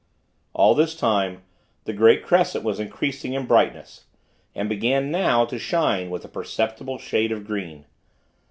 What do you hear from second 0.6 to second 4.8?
this time, the great crescent was increasing in brightness, and